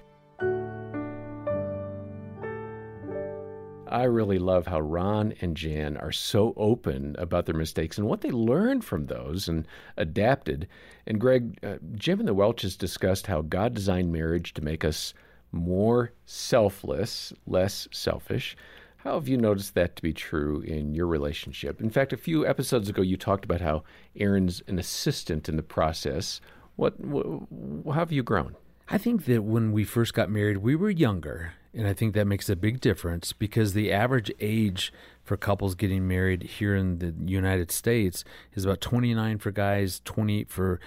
I 3.95 4.03
really 4.03 4.39
love 4.39 4.67
how 4.67 4.81
Ron 4.81 5.33
and 5.39 5.55
Jan 5.55 5.95
are 5.95 6.11
so 6.11 6.53
open 6.57 7.15
about 7.17 7.45
their 7.45 7.55
mistakes 7.55 7.97
and 7.97 8.05
what 8.05 8.19
they 8.19 8.29
learned 8.29 8.83
from 8.83 9.05
those 9.05 9.47
and 9.47 9.65
adapted. 9.95 10.67
And 11.07 11.17
Greg, 11.17 11.57
uh, 11.63 11.77
Jim 11.93 12.19
and 12.19 12.27
the 12.27 12.33
Welches 12.33 12.75
discussed 12.75 13.27
how 13.27 13.41
God 13.41 13.73
designed 13.73 14.11
marriage 14.11 14.53
to 14.55 14.61
make 14.61 14.83
us 14.83 15.13
more 15.53 16.11
selfless, 16.25 17.31
less 17.47 17.87
selfish. 17.93 18.57
How 18.97 19.13
have 19.13 19.29
you 19.29 19.37
noticed 19.37 19.75
that 19.75 19.95
to 19.95 20.01
be 20.01 20.11
true 20.11 20.59
in 20.59 20.93
your 20.93 21.07
relationship? 21.07 21.79
In 21.79 21.89
fact, 21.89 22.11
a 22.11 22.17
few 22.17 22.45
episodes 22.45 22.89
ago, 22.89 23.01
you 23.01 23.15
talked 23.15 23.45
about 23.45 23.61
how 23.61 23.85
Erin's 24.17 24.61
an 24.67 24.77
assistant 24.77 25.47
in 25.47 25.55
the 25.55 25.63
process. 25.63 26.41
What, 26.75 26.95
wh- 26.99 27.45
how 27.85 27.93
have 27.93 28.11
you 28.11 28.23
grown? 28.23 28.57
I 28.87 28.97
think 28.97 29.25
that 29.25 29.43
when 29.43 29.71
we 29.71 29.83
first 29.83 30.13
got 30.13 30.29
married, 30.29 30.57
we 30.57 30.75
were 30.75 30.89
younger. 30.89 31.53
And 31.73 31.87
I 31.87 31.93
think 31.93 32.13
that 32.13 32.25
makes 32.25 32.49
a 32.49 32.55
big 32.55 32.79
difference 32.79 33.33
because 33.33 33.73
the 33.73 33.91
average 33.91 34.31
age 34.39 34.93
for 35.23 35.35
couples 35.35 35.75
getting 35.75 36.07
married 36.07 36.43
here 36.43 36.75
in 36.75 36.99
the 36.99 37.13
United 37.25 37.71
States 37.71 38.23
is 38.53 38.63
about 38.63 38.79
29 38.79 39.39
for 39.39 39.51
guys, 39.51 40.01
28 40.05 40.49
for 40.49 40.79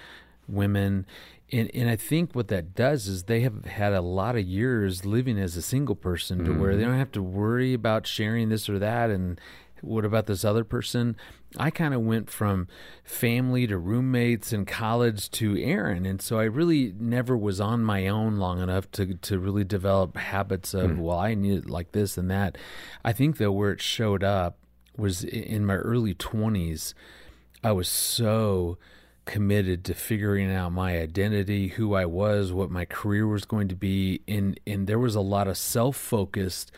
women. 0.47 1.05
And, 1.51 1.69
and 1.75 1.89
I 1.89 1.95
think 1.95 2.33
what 2.33 2.47
that 2.47 2.73
does 2.73 3.07
is 3.07 3.23
they 3.23 3.41
have 3.41 3.65
had 3.65 3.93
a 3.93 4.01
lot 4.01 4.35
of 4.35 4.45
years 4.45 5.05
living 5.05 5.37
as 5.37 5.55
a 5.57 5.61
single 5.61 5.95
person 5.95 6.43
to 6.45 6.53
where 6.53 6.75
they 6.75 6.83
mm-hmm. 6.83 6.91
don't 6.91 6.99
have 6.99 7.11
to 7.13 7.23
worry 7.23 7.73
about 7.73 8.07
sharing 8.07 8.49
this 8.49 8.69
or 8.69 8.79
that 8.79 9.09
and 9.09 9.39
what 9.81 10.05
about 10.05 10.25
this 10.25 10.45
other 10.45 10.63
person? 10.63 11.15
I 11.57 11.69
kind 11.71 11.93
of 11.93 12.01
went 12.01 12.29
from 12.29 12.67
family 13.03 13.65
to 13.67 13.77
roommates 13.77 14.53
and 14.53 14.67
college 14.67 15.31
to 15.31 15.57
Erin. 15.57 16.05
And 16.05 16.21
so 16.21 16.39
I 16.39 16.43
really 16.43 16.93
never 16.97 17.35
was 17.35 17.59
on 17.59 17.83
my 17.83 18.07
own 18.07 18.37
long 18.37 18.61
enough 18.61 18.89
to, 18.91 19.15
to 19.15 19.39
really 19.39 19.63
develop 19.63 20.15
habits 20.17 20.73
of, 20.73 20.91
hmm. 20.91 20.99
well, 20.99 21.17
I 21.17 21.33
need 21.33 21.65
it 21.65 21.69
like 21.69 21.91
this 21.91 22.17
and 22.17 22.29
that. 22.29 22.57
I 23.03 23.13
think, 23.13 23.37
though, 23.37 23.51
where 23.51 23.71
it 23.71 23.81
showed 23.81 24.23
up 24.23 24.57
was 24.95 25.23
in 25.23 25.65
my 25.65 25.75
early 25.75 26.13
20s. 26.13 26.93
I 27.63 27.71
was 27.71 27.89
so 27.89 28.77
committed 29.25 29.85
to 29.85 29.93
figuring 29.93 30.51
out 30.51 30.71
my 30.71 30.97
identity, 30.97 31.67
who 31.69 31.93
I 31.93 32.05
was, 32.05 32.51
what 32.51 32.71
my 32.71 32.85
career 32.85 33.27
was 33.27 33.45
going 33.45 33.67
to 33.67 33.75
be, 33.75 34.21
and 34.27 34.59
and 34.65 34.87
there 34.87 34.97
was 34.97 35.13
a 35.13 35.21
lot 35.21 35.47
of 35.47 35.55
self-focused 35.57 36.71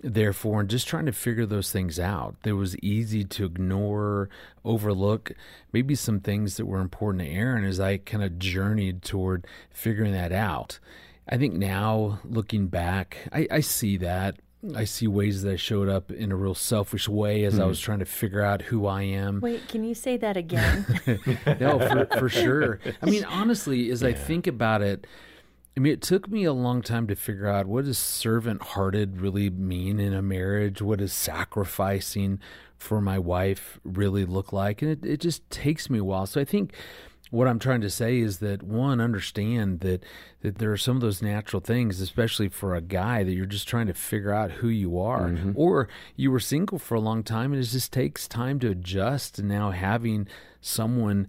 therefore 0.00 0.60
and 0.60 0.70
just 0.70 0.86
trying 0.86 1.06
to 1.06 1.12
figure 1.12 1.46
those 1.46 1.72
things 1.72 1.98
out. 1.98 2.36
It 2.44 2.52
was 2.52 2.78
easy 2.78 3.24
to 3.24 3.44
ignore, 3.44 4.28
overlook 4.64 5.32
maybe 5.72 5.94
some 5.94 6.20
things 6.20 6.56
that 6.56 6.66
were 6.66 6.80
important 6.80 7.24
to 7.24 7.30
Erin 7.30 7.64
as 7.64 7.80
I 7.80 7.98
kind 7.98 8.22
of 8.22 8.38
journeyed 8.38 9.02
toward 9.02 9.46
figuring 9.70 10.12
that 10.12 10.32
out. 10.32 10.78
I 11.28 11.36
think 11.36 11.54
now 11.54 12.20
looking 12.24 12.68
back, 12.68 13.18
I, 13.32 13.46
I 13.50 13.60
see 13.60 13.96
that. 13.98 14.36
I 14.74 14.84
see 14.84 15.06
ways 15.06 15.42
that 15.42 15.52
I 15.52 15.56
showed 15.56 15.88
up 15.88 16.10
in 16.10 16.32
a 16.32 16.36
real 16.36 16.54
selfish 16.54 17.08
way 17.08 17.44
as 17.44 17.60
I 17.60 17.62
hmm. 17.62 17.68
was 17.68 17.78
trying 17.78 18.00
to 18.00 18.04
figure 18.04 18.42
out 18.42 18.62
who 18.62 18.86
I 18.86 19.02
am. 19.02 19.40
Wait, 19.40 19.68
can 19.68 19.84
you 19.84 19.94
say 19.94 20.16
that 20.16 20.36
again? 20.36 20.84
no, 21.60 21.78
for, 21.78 22.06
for 22.18 22.28
sure. 22.28 22.80
I 23.00 23.06
mean, 23.06 23.24
honestly, 23.24 23.88
as 23.90 24.02
I 24.02 24.12
think 24.12 24.48
about 24.48 24.82
it, 24.82 25.06
I 25.78 25.80
mean, 25.80 25.92
it 25.92 26.02
took 26.02 26.28
me 26.28 26.42
a 26.42 26.52
long 26.52 26.82
time 26.82 27.06
to 27.06 27.14
figure 27.14 27.46
out 27.46 27.66
what 27.66 27.84
does 27.84 27.98
servant-hearted 27.98 29.20
really 29.20 29.48
mean 29.48 30.00
in 30.00 30.12
a 30.12 30.20
marriage. 30.20 30.82
What 30.82 30.98
does 30.98 31.12
sacrificing 31.12 32.40
for 32.76 33.00
my 33.00 33.16
wife 33.16 33.78
really 33.84 34.24
look 34.24 34.52
like? 34.52 34.82
And 34.82 34.90
it, 34.90 35.04
it 35.08 35.20
just 35.20 35.48
takes 35.50 35.88
me 35.88 36.00
a 36.00 36.04
while. 36.04 36.26
So 36.26 36.40
I 36.40 36.44
think 36.44 36.74
what 37.30 37.46
I'm 37.46 37.60
trying 37.60 37.82
to 37.82 37.90
say 37.90 38.18
is 38.18 38.38
that 38.38 38.64
one, 38.64 39.00
understand 39.00 39.78
that 39.80 40.02
that 40.40 40.58
there 40.58 40.72
are 40.72 40.76
some 40.76 40.96
of 40.96 41.00
those 41.00 41.22
natural 41.22 41.60
things, 41.60 42.00
especially 42.00 42.48
for 42.48 42.74
a 42.74 42.80
guy, 42.80 43.22
that 43.22 43.32
you're 43.32 43.46
just 43.46 43.68
trying 43.68 43.86
to 43.86 43.94
figure 43.94 44.32
out 44.32 44.50
who 44.50 44.68
you 44.68 44.98
are, 44.98 45.28
mm-hmm. 45.28 45.52
or 45.54 45.88
you 46.16 46.32
were 46.32 46.40
single 46.40 46.80
for 46.80 46.96
a 46.96 47.00
long 47.00 47.22
time, 47.22 47.52
and 47.52 47.62
it 47.62 47.66
just 47.66 47.92
takes 47.92 48.26
time 48.26 48.58
to 48.58 48.70
adjust. 48.70 49.38
And 49.38 49.46
now 49.46 49.70
having 49.70 50.26
someone 50.60 51.26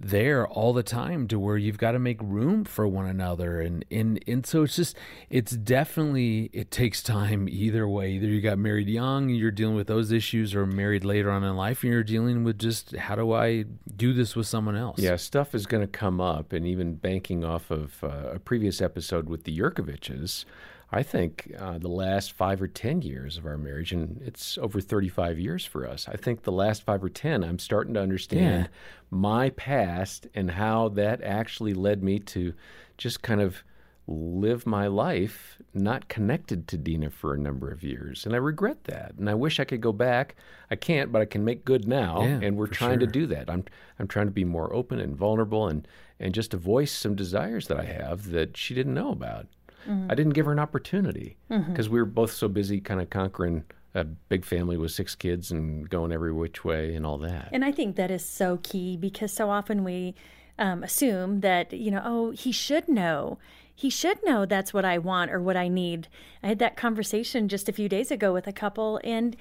there 0.00 0.46
all 0.46 0.72
the 0.72 0.82
time 0.82 1.26
to 1.26 1.38
where 1.38 1.56
you've 1.56 1.78
got 1.78 1.92
to 1.92 1.98
make 1.98 2.20
room 2.22 2.64
for 2.64 2.86
one 2.86 3.06
another. 3.06 3.60
And 3.60 3.84
and 3.90 4.22
and 4.26 4.46
so 4.46 4.62
it's 4.62 4.76
just 4.76 4.96
it's 5.28 5.52
definitely 5.52 6.50
it 6.52 6.70
takes 6.70 7.02
time 7.02 7.48
either 7.48 7.88
way. 7.88 8.12
Either 8.12 8.26
you 8.26 8.40
got 8.40 8.58
married 8.58 8.88
young 8.88 9.28
you're 9.28 9.50
dealing 9.50 9.74
with 9.74 9.86
those 9.86 10.12
issues 10.12 10.54
or 10.54 10.66
married 10.66 11.04
later 11.04 11.30
on 11.30 11.42
in 11.42 11.56
life 11.56 11.82
and 11.82 11.92
you're 11.92 12.04
dealing 12.04 12.44
with 12.44 12.58
just 12.58 12.94
how 12.96 13.16
do 13.16 13.32
I 13.32 13.64
do 13.96 14.12
this 14.12 14.36
with 14.36 14.46
someone 14.46 14.76
else? 14.76 14.98
Yeah, 14.98 15.16
stuff 15.16 15.54
is 15.54 15.66
going 15.66 15.82
to 15.82 15.88
come 15.88 16.20
up, 16.20 16.52
and 16.52 16.66
even 16.66 16.94
banking 16.94 17.44
off 17.44 17.70
of 17.70 18.02
uh, 18.02 18.34
a 18.34 18.38
previous 18.38 18.80
episode 18.80 19.28
with 19.28 19.44
the 19.44 19.56
Yerkoviches, 19.56 20.44
I 20.90 21.02
think 21.02 21.52
uh, 21.58 21.76
the 21.78 21.88
last 21.88 22.32
five 22.32 22.62
or 22.62 22.66
10 22.66 23.02
years 23.02 23.36
of 23.36 23.44
our 23.44 23.58
marriage, 23.58 23.92
and 23.92 24.22
it's 24.24 24.56
over 24.56 24.80
35 24.80 25.38
years 25.38 25.64
for 25.66 25.86
us, 25.86 26.08
I 26.08 26.16
think 26.16 26.42
the 26.42 26.52
last 26.52 26.82
five 26.82 27.04
or 27.04 27.10
10, 27.10 27.44
I'm 27.44 27.58
starting 27.58 27.92
to 27.94 28.00
understand 28.00 28.62
Yeah. 28.64 28.66
my 29.10 29.50
past 29.50 30.28
and 30.34 30.52
how 30.52 30.88
that 30.90 31.22
actually 31.22 31.74
led 31.74 32.02
me 32.02 32.18
to 32.20 32.54
just 32.96 33.20
kind 33.22 33.40
of 33.42 33.62
live 34.06 34.66
my 34.66 34.86
life 34.86 35.58
not 35.74 36.08
connected 36.08 36.66
to 36.68 36.78
Dena 36.78 37.10
for 37.10 37.34
a 37.34 37.38
number 37.38 37.70
of 37.70 37.82
years. 37.82 38.24
And 38.24 38.34
I 38.34 38.38
regret 38.38 38.84
that. 38.84 39.12
And 39.18 39.28
I 39.28 39.34
wish 39.34 39.60
I 39.60 39.64
could 39.64 39.82
go 39.82 39.92
back. 39.92 40.34
I 40.70 40.76
can't, 40.76 41.12
but 41.12 41.20
I 41.20 41.26
can 41.26 41.44
make 41.44 41.66
good 41.66 41.86
now. 41.86 42.22
Yeah, 42.22 42.40
and 42.42 42.56
we're 42.56 42.68
trying 42.68 43.00
to 43.00 43.06
do 43.06 43.26
that. 43.26 43.50
I'm 43.50 43.64
I'm 43.98 44.08
trying 44.08 44.26
to 44.26 44.32
be 44.32 44.44
more 44.44 44.72
open 44.72 44.98
and 44.98 45.14
vulnerable 45.14 45.68
and 45.68 45.86
and 46.18 46.32
just 46.32 46.52
to 46.52 46.56
voice 46.56 46.90
some 46.90 47.14
desires 47.14 47.68
that 47.68 47.78
I 47.78 47.84
have 47.84 48.30
that 48.30 48.56
she 48.56 48.72
didn't 48.72 48.94
know 48.94 49.12
about. 49.12 49.46
I 49.88 50.14
didn't 50.14 50.34
give 50.34 50.46
her 50.46 50.52
an 50.52 50.58
opportunity 50.58 51.36
because 51.48 51.88
we 51.88 51.98
were 51.98 52.06
both 52.06 52.32
so 52.32 52.48
busy 52.48 52.80
kind 52.80 53.00
of 53.00 53.10
conquering 53.10 53.64
a 53.94 54.04
big 54.04 54.44
family 54.44 54.76
with 54.76 54.92
six 54.92 55.14
kids 55.14 55.50
and 55.50 55.88
going 55.88 56.12
every 56.12 56.32
which 56.32 56.64
way 56.64 56.94
and 56.94 57.06
all 57.06 57.18
that. 57.18 57.48
And 57.52 57.64
I 57.64 57.72
think 57.72 57.96
that 57.96 58.10
is 58.10 58.24
so 58.24 58.58
key 58.62 58.96
because 58.96 59.32
so 59.32 59.50
often 59.50 59.82
we 59.82 60.14
um, 60.58 60.82
assume 60.82 61.40
that, 61.40 61.72
you 61.72 61.90
know, 61.90 62.02
oh, 62.04 62.30
he 62.32 62.52
should 62.52 62.88
know. 62.88 63.38
He 63.74 63.90
should 63.90 64.18
know 64.24 64.44
that's 64.44 64.74
what 64.74 64.84
I 64.84 64.98
want 64.98 65.30
or 65.30 65.40
what 65.40 65.56
I 65.56 65.68
need. 65.68 66.08
I 66.42 66.48
had 66.48 66.58
that 66.58 66.76
conversation 66.76 67.48
just 67.48 67.68
a 67.68 67.72
few 67.72 67.88
days 67.88 68.10
ago 68.10 68.32
with 68.32 68.46
a 68.46 68.52
couple, 68.52 69.00
and 69.04 69.36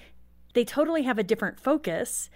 they 0.53 0.63
totally 0.63 1.03
have 1.03 1.17
a 1.17 1.23
different 1.23 1.59
focus 1.59 2.29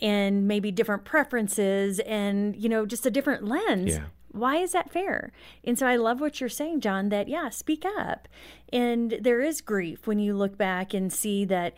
and 0.00 0.46
maybe 0.46 0.70
different 0.70 1.04
preferences 1.04 1.98
and, 2.00 2.54
you 2.56 2.68
know, 2.68 2.86
just 2.86 3.04
a 3.06 3.10
different 3.10 3.44
lens. 3.44 3.94
Yeah. 3.94 4.04
Why 4.38 4.56
is 4.56 4.72
that 4.72 4.90
fair? 4.90 5.32
And 5.64 5.78
so 5.78 5.86
I 5.86 5.96
love 5.96 6.20
what 6.20 6.40
you're 6.40 6.48
saying, 6.48 6.80
John, 6.80 7.08
that, 7.10 7.28
yeah, 7.28 7.48
speak 7.50 7.84
up. 7.84 8.28
And 8.72 9.18
there 9.20 9.40
is 9.40 9.60
grief 9.60 10.06
when 10.06 10.18
you 10.18 10.34
look 10.34 10.56
back 10.56 10.94
and 10.94 11.12
see 11.12 11.44
that 11.46 11.74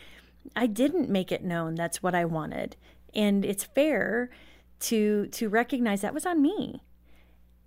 I 0.56 0.66
didn't 0.66 1.08
make 1.08 1.32
it 1.32 1.44
known 1.44 1.74
that's 1.74 2.02
what 2.02 2.14
I 2.14 2.24
wanted. 2.24 2.76
And 3.14 3.44
it's 3.44 3.64
fair 3.64 4.30
to 4.80 5.26
to 5.26 5.48
recognize 5.48 6.00
that 6.00 6.14
was 6.14 6.26
on 6.26 6.40
me. 6.40 6.82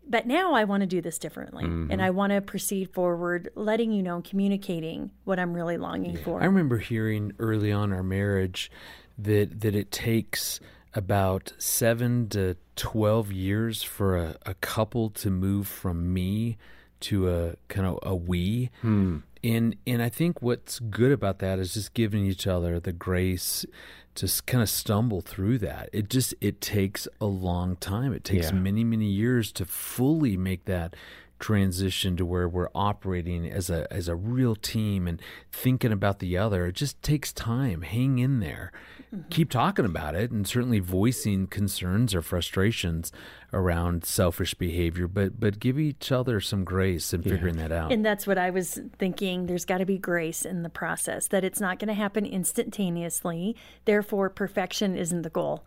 But 0.05 0.27
now 0.27 0.53
I 0.53 0.65
want 0.65 0.81
to 0.81 0.88
do 0.88 1.01
this 1.01 1.17
differently. 1.17 1.63
And 1.63 1.89
mm-hmm. 1.89 2.01
I 2.01 2.09
want 2.09 2.33
to 2.33 2.41
proceed 2.41 2.93
forward, 2.93 3.50
letting 3.55 3.93
you 3.93 4.03
know, 4.03 4.15
and 4.15 4.23
communicating 4.23 5.12
what 5.23 5.39
I'm 5.39 5.53
really 5.53 5.77
longing 5.77 6.17
for. 6.17 6.41
I 6.41 6.45
remember 6.45 6.77
hearing 6.77 7.31
early 7.39 7.71
on 7.71 7.93
our 7.93 8.03
marriage 8.03 8.69
that 9.17 9.62
that 9.62 9.75
it 9.75 9.91
takes 9.91 10.59
about 10.95 11.53
seven 11.57 12.29
to 12.29 12.55
twelve 12.75 13.31
years 13.31 13.83
for 13.83 14.17
a, 14.17 14.35
a 14.45 14.53
couple 14.55 15.09
to 15.12 15.29
move 15.29 15.67
from 15.67 16.13
me 16.13 16.57
to 17.01 17.29
a 17.29 17.55
kind 17.67 17.88
of 17.88 18.00
a 18.03 18.15
we. 18.15 18.69
Hmm. 18.81 19.17
And 19.43 19.75
and 19.85 20.01
I 20.01 20.09
think 20.09 20.41
what's 20.41 20.79
good 20.79 21.12
about 21.12 21.39
that 21.39 21.59
is 21.59 21.73
just 21.73 21.93
giving 21.93 22.25
each 22.25 22.47
other 22.47 22.79
the 22.79 22.93
grace 22.93 23.65
to 24.15 24.31
kind 24.45 24.62
of 24.62 24.69
stumble 24.69 25.21
through 25.21 25.57
that. 25.59 25.89
It 25.91 26.09
just 26.09 26.33
it 26.39 26.62
takes 26.62 27.07
a 27.19 27.25
long 27.25 27.75
time. 27.77 28.13
It 28.13 28.23
takes 28.23 28.51
Yeah. 28.51 28.57
many 28.57 28.83
many 28.83 29.07
years 29.09 29.51
to 29.53 29.65
fully 29.65 30.38
make 30.38 30.65
that 30.65 30.95
transition 31.39 32.15
to 32.15 32.25
where 32.25 32.47
we're 32.47 32.69
operating 32.73 33.49
as 33.49 33.69
a 33.69 33.91
as 33.91 34.07
a 34.07 34.15
real 34.15 34.55
team 34.55 35.07
and 35.07 35.21
thinking 35.51 35.91
about 35.91 36.19
the 36.19 36.37
other. 36.37 36.67
It 36.67 36.75
just 36.75 37.01
takes 37.01 37.33
time. 37.33 37.81
Hang 37.81 38.19
in 38.19 38.39
there. 38.39 38.71
Mm-hmm. 39.13 39.29
Keep 39.29 39.51
talking 39.51 39.85
about 39.85 40.15
it 40.15 40.31
and 40.31 40.47
certainly 40.47 40.79
voicing 40.79 41.47
concerns 41.47 42.15
or 42.15 42.21
frustrations 42.21 43.11
around 43.51 44.05
selfish 44.05 44.53
behavior, 44.53 45.07
but 45.07 45.39
but 45.39 45.59
give 45.59 45.77
each 45.77 46.11
other 46.11 46.39
some 46.39 46.63
grace 46.63 47.13
in 47.13 47.21
figuring 47.21 47.57
that 47.57 47.71
out. 47.71 47.91
And 47.91 48.05
that's 48.05 48.25
what 48.25 48.37
I 48.37 48.49
was 48.49 48.79
thinking. 48.97 49.45
There's 49.45 49.65
got 49.65 49.79
to 49.79 49.85
be 49.85 49.97
grace 49.97 50.45
in 50.45 50.63
the 50.63 50.69
process, 50.69 51.27
that 51.27 51.43
it's 51.43 51.59
not 51.59 51.77
going 51.77 51.89
to 51.89 51.93
happen 51.93 52.25
instantaneously. 52.25 53.55
Therefore, 53.85 54.29
perfection 54.29 54.95
isn't 54.95 55.21
the 55.21 55.29
goal. 55.29 55.65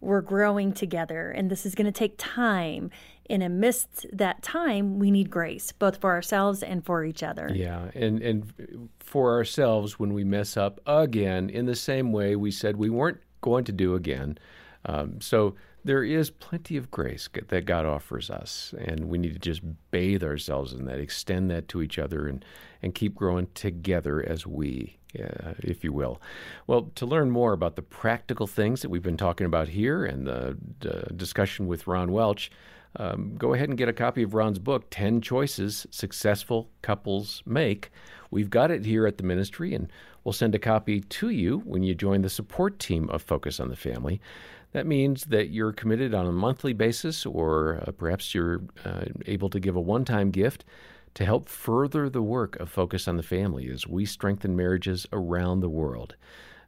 We're 0.00 0.20
growing 0.20 0.72
together, 0.72 1.30
and 1.30 1.50
this 1.50 1.64
is 1.64 1.74
going 1.74 1.86
to 1.86 1.92
take 1.92 2.14
time. 2.18 2.90
And 3.30 3.42
amidst 3.42 4.06
that 4.12 4.42
time, 4.42 4.98
we 4.98 5.10
need 5.10 5.30
grace, 5.30 5.72
both 5.72 6.00
for 6.00 6.10
ourselves 6.10 6.62
and 6.62 6.84
for 6.84 7.04
each 7.04 7.22
other. 7.22 7.50
Yeah, 7.52 7.90
and 7.94 8.20
and 8.20 8.88
for 9.00 9.32
ourselves 9.32 9.98
when 9.98 10.12
we 10.12 10.24
mess 10.24 10.56
up 10.56 10.80
again 10.86 11.48
in 11.48 11.66
the 11.66 11.76
same 11.76 12.12
way 12.12 12.36
we 12.36 12.50
said 12.50 12.76
we 12.76 12.90
weren't 12.90 13.20
going 13.40 13.64
to 13.64 13.72
do 13.72 13.94
again. 13.94 14.38
Um, 14.84 15.20
so 15.20 15.54
there 15.84 16.02
is 16.02 16.30
plenty 16.30 16.76
of 16.76 16.90
grace 16.90 17.28
that 17.48 17.66
God 17.66 17.84
offers 17.84 18.30
us, 18.30 18.74
and 18.78 19.08
we 19.08 19.18
need 19.18 19.34
to 19.34 19.38
just 19.38 19.62
bathe 19.90 20.24
ourselves 20.24 20.72
in 20.72 20.86
that, 20.86 20.98
extend 20.98 21.50
that 21.50 21.68
to 21.68 21.82
each 21.82 21.98
other, 21.98 22.26
and 22.26 22.44
and 22.82 22.94
keep 22.94 23.14
growing 23.14 23.48
together 23.54 24.26
as 24.26 24.46
we. 24.46 24.98
Uh, 25.16 25.54
if 25.60 25.84
you 25.84 25.92
will. 25.92 26.20
Well, 26.66 26.90
to 26.96 27.06
learn 27.06 27.30
more 27.30 27.52
about 27.52 27.76
the 27.76 27.82
practical 27.82 28.48
things 28.48 28.82
that 28.82 28.88
we've 28.88 29.00
been 29.00 29.16
talking 29.16 29.46
about 29.46 29.68
here 29.68 30.04
and 30.04 30.26
the, 30.26 30.56
discussion 31.14 31.68
with 31.68 31.86
Ron 31.86 32.10
Welch, 32.10 32.50
um, 32.96 33.36
go 33.36 33.54
ahead 33.54 33.68
and 33.68 33.78
get 33.78 33.88
a 33.88 33.92
copy 33.92 34.24
of 34.24 34.34
Ron's 34.34 34.58
book, 34.58 34.86
10 34.90 35.20
Choices 35.20 35.86
Successful 35.92 36.68
Couples 36.82 37.44
Make. 37.46 37.92
We've 38.32 38.50
got 38.50 38.72
it 38.72 38.84
here 38.84 39.06
at 39.06 39.18
the 39.18 39.22
ministry, 39.22 39.72
and 39.72 39.88
we'll 40.24 40.32
send 40.32 40.56
a 40.56 40.58
copy 40.58 41.00
to 41.00 41.28
you 41.28 41.60
when 41.64 41.84
you 41.84 41.94
join 41.94 42.22
the 42.22 42.28
support 42.28 42.80
team 42.80 43.08
of 43.10 43.22
Focus 43.22 43.60
on 43.60 43.68
the 43.68 43.76
Family. 43.76 44.20
That 44.74 44.86
means 44.86 45.26
that 45.26 45.50
you're 45.50 45.72
committed 45.72 46.14
on 46.14 46.26
a 46.26 46.32
monthly 46.32 46.72
basis, 46.72 47.24
or 47.24 47.80
uh, 47.86 47.92
perhaps 47.92 48.34
you're 48.34 48.62
uh, 48.84 49.04
able 49.24 49.48
to 49.50 49.60
give 49.60 49.76
a 49.76 49.80
one 49.80 50.04
time 50.04 50.32
gift 50.32 50.64
to 51.14 51.24
help 51.24 51.48
further 51.48 52.10
the 52.10 52.20
work 52.20 52.56
of 52.56 52.70
Focus 52.70 53.06
on 53.06 53.16
the 53.16 53.22
Family 53.22 53.70
as 53.70 53.86
we 53.86 54.04
strengthen 54.04 54.56
marriages 54.56 55.06
around 55.12 55.60
the 55.60 55.68
world. 55.68 56.16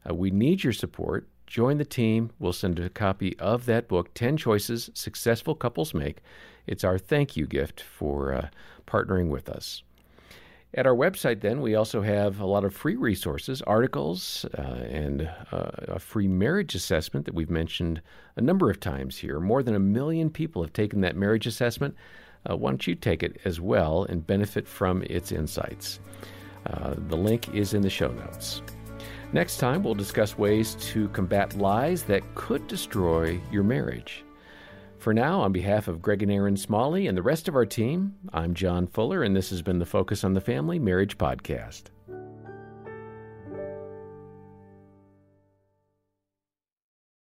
Uh, 0.09 0.15
we 0.15 0.31
need 0.31 0.63
your 0.63 0.71
support. 0.71 1.27
Join 1.47 1.79
the 1.79 1.85
team. 1.85 2.31
We'll 2.39 2.53
send 2.53 2.79
a 2.79 2.89
copy 2.89 3.37
of 3.39 3.65
that 3.65 3.89
book, 3.89 4.13
10 4.13 4.37
Choices 4.37 4.89
Successful 4.93 5.53
Couples 5.53 5.93
Make. 5.93 6.19
It's 6.65 6.85
our 6.85 6.97
thank 6.97 7.35
you 7.35 7.45
gift 7.45 7.81
for 7.81 8.33
uh, 8.33 8.47
partnering 8.85 9.27
with 9.27 9.49
us. 9.49 9.83
At 10.73 10.85
our 10.85 10.95
website, 10.95 11.39
then, 11.39 11.61
we 11.61 11.75
also 11.75 12.01
have 12.01 12.41
a 12.41 12.45
lot 12.45 12.65
of 12.65 12.75
free 12.75 12.97
resources, 12.97 13.61
articles, 13.61 14.45
uh, 14.57 14.61
and 14.61 15.29
uh, 15.51 15.71
a 15.87 15.99
free 15.99 16.27
marriage 16.27 16.75
assessment 16.75 17.25
that 17.25 17.33
we've 17.33 17.49
mentioned 17.49 18.01
a 18.35 18.41
number 18.41 18.69
of 18.69 18.79
times 18.79 19.17
here. 19.17 19.39
More 19.39 19.63
than 19.63 19.75
a 19.75 19.79
million 19.79 20.29
people 20.29 20.61
have 20.61 20.73
taken 20.73 21.01
that 21.01 21.15
marriage 21.15 21.47
assessment. 21.47 21.95
Uh, 22.49 22.57
why 22.57 22.71
don't 22.71 22.85
you 22.85 22.95
take 22.95 23.23
it 23.23 23.39
as 23.45 23.61
well 23.61 24.03
and 24.03 24.27
benefit 24.27 24.67
from 24.67 25.03
its 25.03 25.31
insights? 25.31 26.01
Uh, 26.65 26.95
the 27.07 27.15
link 27.17 27.53
is 27.55 27.73
in 27.73 27.81
the 27.81 27.89
show 27.89 28.11
notes. 28.11 28.61
Next 29.31 29.57
time, 29.57 29.83
we'll 29.83 29.95
discuss 29.95 30.37
ways 30.37 30.75
to 30.91 31.07
combat 31.09 31.57
lies 31.57 32.03
that 32.03 32.23
could 32.35 32.67
destroy 32.67 33.39
your 33.51 33.63
marriage. 33.63 34.25
For 35.07 35.13
now, 35.13 35.39
on 35.39 35.53
behalf 35.53 35.87
of 35.87 36.01
Greg 36.01 36.21
and 36.21 36.29
Erin 36.29 36.57
Smalley 36.57 37.07
and 37.07 37.17
the 37.17 37.21
rest 37.21 37.47
of 37.47 37.55
our 37.55 37.65
team, 37.65 38.15
I'm 38.33 38.53
John 38.53 38.87
Fuller, 38.87 39.23
and 39.23 39.33
this 39.33 39.51
has 39.51 39.61
been 39.61 39.79
the 39.79 39.85
Focus 39.85 40.25
on 40.25 40.33
the 40.33 40.41
Family 40.41 40.79
Marriage 40.79 41.17
Podcast. 41.17 41.83